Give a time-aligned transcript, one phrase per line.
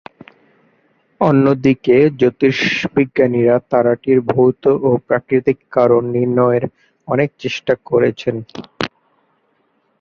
[1.21, 6.63] অন্যদিকে জ্যোতির্বিজ্ঞানীরা তারাটির ভৌত বা প্রাকৃতিক কারণ নির্ণয়ের
[7.07, 8.35] অনেক চেষ্টা করেছেন।